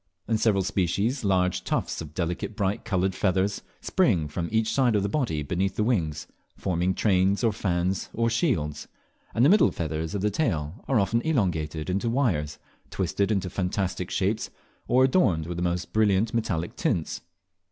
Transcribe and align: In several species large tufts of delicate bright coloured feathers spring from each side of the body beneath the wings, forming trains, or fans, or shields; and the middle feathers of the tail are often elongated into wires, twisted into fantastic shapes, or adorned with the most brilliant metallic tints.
In 0.27 0.39
several 0.39 0.63
species 0.63 1.23
large 1.23 1.63
tufts 1.63 2.01
of 2.01 2.15
delicate 2.15 2.55
bright 2.55 2.83
coloured 2.85 3.13
feathers 3.13 3.61
spring 3.81 4.27
from 4.27 4.49
each 4.51 4.73
side 4.73 4.95
of 4.95 5.03
the 5.03 5.09
body 5.09 5.43
beneath 5.43 5.75
the 5.75 5.83
wings, 5.83 6.25
forming 6.57 6.95
trains, 6.95 7.43
or 7.43 7.53
fans, 7.53 8.09
or 8.11 8.27
shields; 8.27 8.87
and 9.35 9.45
the 9.45 9.49
middle 9.49 9.69
feathers 9.71 10.15
of 10.15 10.21
the 10.21 10.31
tail 10.31 10.73
are 10.87 10.99
often 10.99 11.21
elongated 11.21 11.87
into 11.87 12.09
wires, 12.09 12.57
twisted 12.89 13.31
into 13.31 13.47
fantastic 13.47 14.09
shapes, 14.09 14.49
or 14.87 15.03
adorned 15.03 15.45
with 15.45 15.57
the 15.57 15.61
most 15.63 15.93
brilliant 15.93 16.33
metallic 16.33 16.75
tints. 16.75 17.21